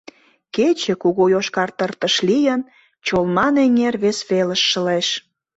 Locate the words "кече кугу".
0.55-1.23